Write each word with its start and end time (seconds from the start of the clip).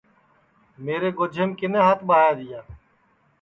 میرے 0.83 1.09
گوجیم 1.17 1.49
کِنے 1.57 1.79
ہات 1.85 1.99
ٻایا 2.07 2.31
تیا 2.37 2.59